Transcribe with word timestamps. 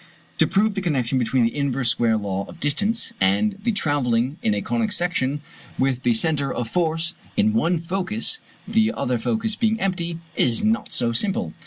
To 0.39 0.47
prove 0.47 0.73
the 0.73 0.81
connection 0.81 1.19
between 1.19 1.43
the 1.43 1.55
inverse 1.55 1.89
square 1.89 2.17
law 2.17 2.45
of 2.47 2.59
distance, 2.59 3.13
and 3.21 3.59
the 3.61 3.71
travelling 3.71 4.37
in 4.41 4.55
a 4.55 4.61
conic 4.63 4.91
section 4.93 5.41
with 5.77 6.01
the 6.01 6.15
centre 6.15 6.51
of 6.51 6.67
force 6.69 7.13
in 7.37 7.53
one 7.53 7.77
focus 7.77 8.39
(the 8.67 8.91
other 8.93 9.19
focus 9.19 9.55
being 9.55 9.79
empty), 9.79 10.17
is 10.35 10.63
not 10.65 10.91
so 10.91 11.11
simple. 11.11 11.53